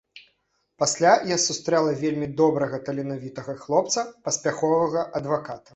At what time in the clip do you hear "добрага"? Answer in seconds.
2.41-2.77